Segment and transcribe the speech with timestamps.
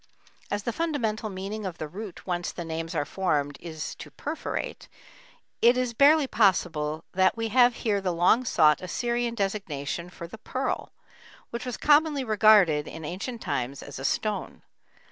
[0.49, 4.87] As the fundamental meaning of the root whence the names are formed is "to perforate,"
[5.61, 10.39] it is barely possible that we have here the long sought Assyrian designation for the
[10.39, 10.91] pearl,
[11.51, 14.63] which was commonly regarded in ancient times as a stone.